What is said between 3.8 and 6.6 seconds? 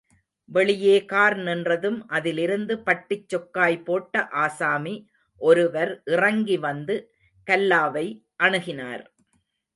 போட்ட ஆசாமி ஒருவர் இறங்கி